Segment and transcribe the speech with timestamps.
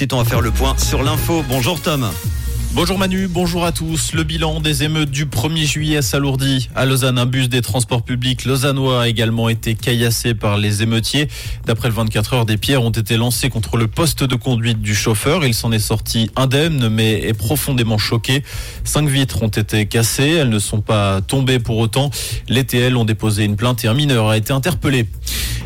[0.00, 1.44] Et on va faire le point sur l'info.
[1.48, 2.08] Bonjour Tom.
[2.72, 4.12] Bonjour Manu, bonjour à tous.
[4.12, 6.68] Le bilan des émeutes du 1er juillet s'alourdit.
[6.76, 11.26] À Lausanne, un bus des transports publics lausannois a également été caillassé par les émeutiers.
[11.66, 14.94] D'après le 24 heures, des pierres ont été lancées contre le poste de conduite du
[14.94, 15.44] chauffeur.
[15.44, 18.44] Il s'en est sorti indemne, mais est profondément choqué.
[18.84, 20.30] Cinq vitres ont été cassées.
[20.30, 22.12] Elles ne sont pas tombées pour autant.
[22.48, 25.08] Les TL ont déposé une plainte et un mineur a été interpellé.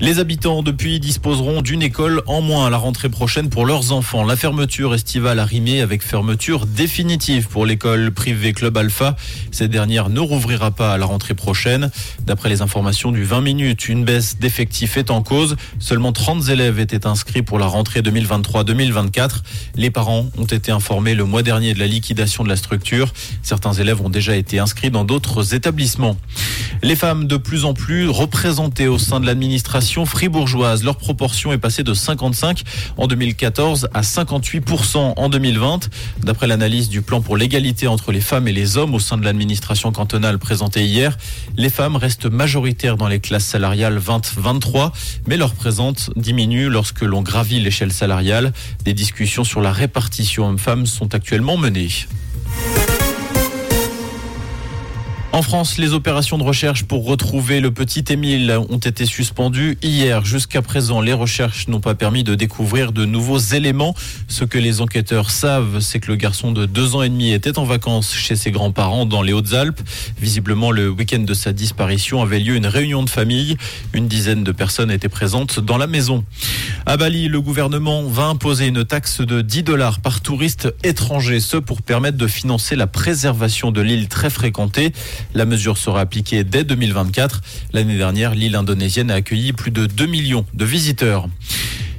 [0.00, 4.24] Les habitants depuis disposeront d'une école en moins à la rentrée prochaine pour leurs enfants.
[4.24, 9.16] La fermeture estivale a rimé avec fermeture définitive pour l'école privée Club Alpha.
[9.50, 11.90] Cette dernière ne rouvrira pas à la rentrée prochaine.
[12.20, 15.56] D'après les informations du 20 minutes, une baisse d'effectifs est en cause.
[15.80, 19.42] Seulement 30 élèves étaient inscrits pour la rentrée 2023-2024.
[19.74, 23.12] Les parents ont été informés le mois dernier de la liquidation de la structure.
[23.42, 26.16] Certains élèves ont déjà été inscrits dans d'autres établissements.
[26.84, 30.84] Les femmes de plus en plus représentées au sein de l'administration fribourgeoise.
[30.84, 32.62] Leur proportion est passée de 55
[32.96, 35.88] en 2014 à 58% en 2020.
[36.22, 39.24] D'après l'analyse du plan pour l'égalité entre les femmes et les hommes au sein de
[39.24, 41.16] l'administration cantonale présentée hier,
[41.56, 44.92] les femmes restent majoritaires dans les classes salariales 20-23,
[45.26, 48.52] mais leur présence diminue lorsque l'on gravit l'échelle salariale.
[48.84, 51.88] Des discussions sur la répartition hommes-femmes sont actuellement menées.
[55.30, 60.24] En France, les opérations de recherche pour retrouver le petit Émile ont été suspendues hier.
[60.24, 63.94] Jusqu'à présent, les recherches n'ont pas permis de découvrir de nouveaux éléments.
[64.26, 67.58] Ce que les enquêteurs savent, c'est que le garçon de deux ans et demi était
[67.58, 69.80] en vacances chez ses grands-parents dans les Hautes-Alpes.
[70.18, 73.58] Visiblement, le week-end de sa disparition avait lieu une réunion de famille.
[73.92, 76.24] Une dizaine de personnes étaient présentes dans la maison.
[76.86, 81.58] À Bali, le gouvernement va imposer une taxe de 10 dollars par touriste étranger, ce
[81.58, 84.94] pour permettre de financer la préservation de l'île très fréquentée.
[85.34, 87.42] La mesure sera appliquée dès 2024.
[87.72, 91.28] L'année dernière, l'île indonésienne a accueilli plus de 2 millions de visiteurs.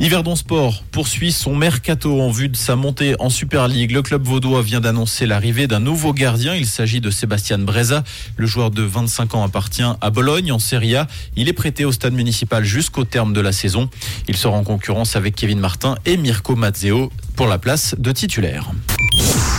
[0.00, 3.92] Yverdon Sport poursuit son mercato en vue de sa montée en Super League.
[3.92, 6.54] Le club vaudois vient d'annoncer l'arrivée d'un nouveau gardien.
[6.54, 8.02] Il s'agit de Sébastien Breza.
[8.36, 11.06] Le joueur de 25 ans appartient à Bologne en Serie A.
[11.36, 13.88] Il est prêté au stade municipal jusqu'au terme de la saison.
[14.26, 18.72] Il sera en concurrence avec Kevin Martin et Mirko Mazzeo pour la place de titulaire.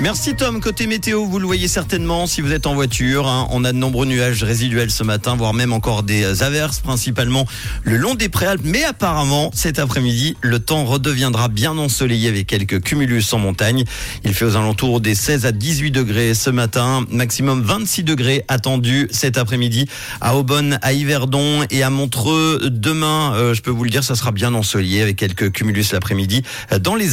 [0.00, 0.60] Merci Tom.
[0.60, 3.26] Côté météo, vous le voyez certainement si vous êtes en voiture.
[3.26, 3.48] hein.
[3.50, 7.46] On a de nombreux nuages résiduels ce matin, voire même encore des averses, principalement
[7.82, 8.62] le long des préalpes.
[8.64, 13.84] Mais apparemment, cet après-midi, le temps redeviendra bien ensoleillé avec quelques cumulus en montagne.
[14.24, 19.08] Il fait aux alentours des 16 à 18 degrés ce matin, maximum 26 degrés attendus
[19.10, 19.86] cet après-midi
[20.20, 22.60] à Aubonne, à Yverdon et à Montreux.
[22.70, 26.42] Demain, euh, je peux vous le dire, ça sera bien ensoleillé avec quelques cumulus l'après-midi
[26.82, 27.06] dans les